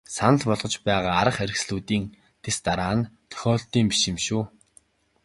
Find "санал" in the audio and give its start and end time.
0.17-0.45